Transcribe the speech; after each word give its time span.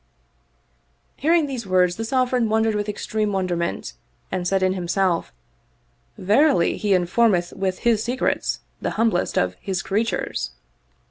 Hearing 1.17 1.45
these 1.45 1.67
words 1.67 1.95
the 1.97 2.03
Sovereign 2.05 2.49
wondered 2.49 2.73
with 2.73 2.89
extreme 2.89 3.33
wonderment 3.33 3.93
and 4.31 4.47
said 4.47 4.63
in 4.63 4.73
himself, 4.73 5.31
"Verily 6.17 6.75
He 6.75 6.95
informeth 6.95 7.53
with 7.53 7.77
His 7.85 8.03
secrets 8.03 8.61
the 8.81 8.89
humblest 8.97 9.37
of 9.37 9.53
His 9.61 9.83
creatures 9.83 10.53